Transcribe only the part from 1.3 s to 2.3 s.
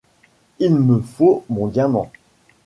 mon diamant!…